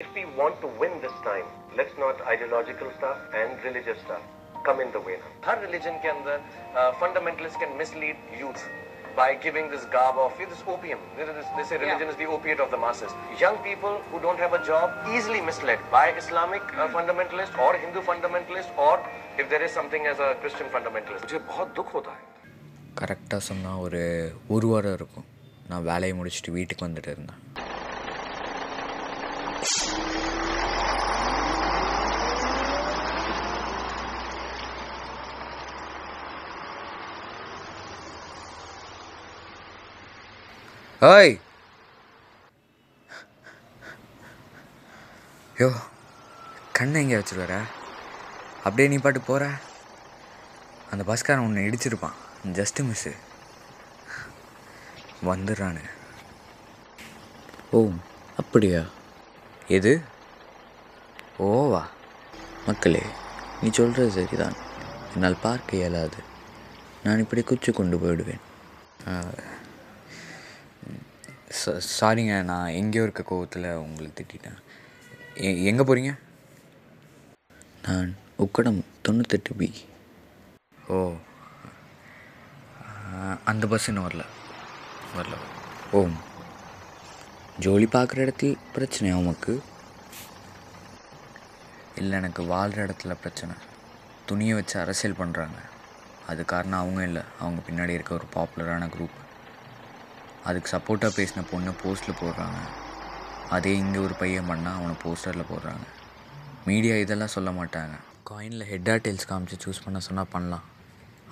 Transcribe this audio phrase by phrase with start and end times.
[0.00, 4.22] If we want to win this time, let's not ideological stuff and religious stuff
[4.66, 5.30] come in the way now.
[5.46, 6.36] Her religion के अंदर
[7.00, 8.62] fundamentalists can mislead youth
[9.16, 11.00] by giving this garb of this opium.
[11.16, 13.10] This, this, they say religion is the opiate of the masses.
[13.40, 18.02] Young people who don't have a job easily misled by Islamic uh, fundamentalist or Hindu
[18.10, 18.94] fundamentalist or
[19.36, 21.26] if there is something as a Christian fundamentalist.
[21.26, 22.24] मुझे बहुत दुख होता है
[23.00, 24.04] கரெக்டாக சொன்னால் ஒரு
[24.54, 25.26] ஒரு வாரம் இருக்கும்
[25.70, 27.41] நான் வேலையை முடிச்சுட்டு வீட்டுக்கு வந்துட்டு இருந்தேன்
[41.05, 41.31] ஓய்
[45.59, 45.67] யோ
[46.77, 47.55] கண்ணை எங்கே வச்சுட்டு வர
[48.57, 49.45] அப்படியே நீ பாட்டு போகிற
[50.91, 52.17] அந்த பஸ்காரன் உன்னை இடிச்சிருப்பான்.
[52.57, 53.13] Just miss
[55.29, 55.83] வந்துடுறானு.
[57.71, 57.81] ஓ
[58.43, 58.83] அப்படியா?
[59.77, 59.93] எது?
[61.49, 61.83] ஓவா?
[62.67, 63.03] மக்களே
[63.61, 64.57] நீ சொல்கிறது சரிதான்.
[65.13, 66.21] என்னால் பார்க்க இயலாது.
[67.03, 68.43] நான் இப்படி குச்சி கொண்டு போயிடுவேன்.
[71.65, 74.57] ச- சாரிங்க நான் எங்கேயோ இருக்க கோவத்தில் உங்களை திட்டிட்டேன்.
[75.37, 76.17] எ- எங்கே போகிறீங்க
[77.87, 79.85] நான் உக்கடம் தொண்ணூத்தெட்டு பி.
[80.87, 81.13] ஓ.
[83.45, 84.25] அந்த பஸ் இன்னும் வரல.
[85.17, 85.33] வரல.
[85.91, 86.17] ஓம்
[87.59, 89.63] ஜோலி பார்க்குற இடத்தில் பிரச்சனையா உமக்கு?
[91.95, 93.55] இல்லை எனக்கு வாழ்கிற இடத்துல பிரச்சனை.
[94.25, 95.59] துணியை வச்சு அரசியல் பண்ணுறாங்க
[96.27, 97.21] அது காரணம் அவங்க இல்லை.
[97.39, 99.21] அவங்க பின்னாடி இருக்க ஒரு பாப்புலரான குரூப்
[100.47, 102.59] அதுக்கு சப்போர்ட்டாக பேசின பொண்ணு போஸ்ட்டில் போடுறாங்க.
[103.55, 105.85] அதே இங்கே ஒரு பையன் பண்ணால் அவனை போஸ்டரில் போடுறாங்க.
[106.69, 107.95] மீடியா இதெல்லாம் சொல்ல மாட்டாங்க.
[108.29, 110.65] காயினில் ஹெட்டாக டெல்ஸ் டெயில்ஸ் காமிச்சு சூஸ் பண்ண சொன்னால் பண்ணலாம்.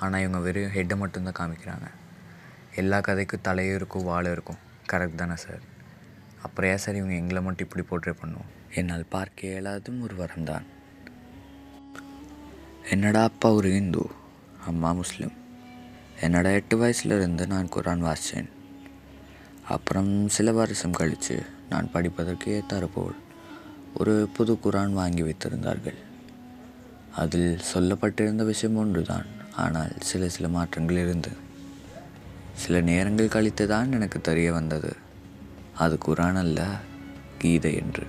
[0.04, 1.88] ஆனால் இவங்க வெறும் ஹெட்டை மட்டும்தான் காமிக்கிறாங்க.
[2.82, 4.62] எல்லா கதைக்கும் தலையும் இருக்கும் வாழும் இருக்கும்.
[4.92, 5.64] கரெக்ட் தானே சார்
[6.45, 10.66] அப்புறம் ஏன் சார் இவங்க எங்களை மட்டும் இப்படி போர்ட்ரே பண்ணுவோம் என்னால் பார்க்க இயலாதும் ஒரு வரம்தான்
[12.93, 14.04] என்னடா அப்பா ஒரு இந்து
[14.70, 15.36] அம்மா முஸ்லீம்.
[16.26, 18.49] என்னடா எட்டு வயசுலேருந்து நான் குரான் வாசித்தேன்
[19.73, 21.36] அப்புறம் சில வருஷம் கழித்து
[21.70, 23.17] நான் படிப்பதற்கு ஏற்றாற்போல்
[23.93, 25.99] ஒரு புது குரான் வாங்கி வைத்திருந்தார்கள்.
[27.21, 29.27] அதில் சொல்லப்பட்டிருந்த விஷயம் ஒன்றுதான்
[29.64, 31.39] ஆனால் சில சில மாற்றங்கள் இருந்தது
[32.64, 34.92] சில நேரங்கள் கழித்து தான் எனக்கு தெரிய வந்தது
[35.83, 36.60] அது குரான் அல்ல
[37.42, 38.05] கீதை என்று.